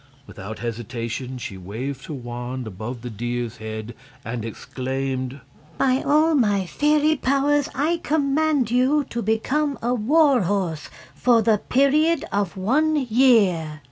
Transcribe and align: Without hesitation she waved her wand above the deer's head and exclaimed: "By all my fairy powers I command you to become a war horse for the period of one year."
Without 0.25 0.57
hesitation 0.57 1.37
she 1.37 1.57
waved 1.59 2.07
her 2.07 2.13
wand 2.15 2.65
above 2.65 3.03
the 3.03 3.09
deer's 3.11 3.57
head 3.57 3.93
and 4.25 4.43
exclaimed: 4.43 5.41
"By 5.77 6.01
all 6.03 6.33
my 6.33 6.65
fairy 6.65 7.15
powers 7.15 7.69
I 7.75 7.97
command 7.97 8.71
you 8.71 9.03
to 9.11 9.21
become 9.21 9.77
a 9.79 9.93
war 9.93 10.41
horse 10.41 10.89
for 11.13 11.43
the 11.43 11.59
period 11.59 12.25
of 12.31 12.57
one 12.57 12.95
year." 12.95 13.79